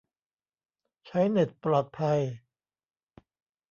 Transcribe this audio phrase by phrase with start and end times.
[1.05, 2.19] ใช้เน็ตปลอดภัย